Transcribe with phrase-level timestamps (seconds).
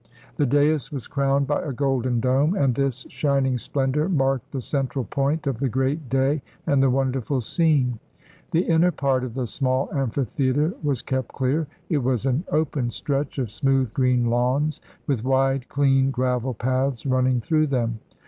[0.37, 4.59] The dais was crowned by a golden dome, and this shin ing splendor marked the
[4.59, 7.99] central point of the great day and the wonderful scene.
[8.49, 13.37] The inner part of the small amphitheater was kept clear; it was an open stretch
[13.37, 17.99] of smooth green lawns, with wide, clean gravel paths running through them.